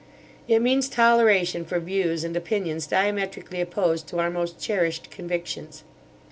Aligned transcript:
It 0.47 0.63
means 0.63 0.89
toleration 0.89 1.63
for 1.63 1.79
views 1.79 2.23
and 2.23 2.35
opinions 2.35 2.87
diametrically 2.87 3.61
opposed 3.61 4.07
to 4.07 4.17
our 4.19 4.31
most 4.31 4.59
cherished 4.59 5.11
convictions. 5.11 5.83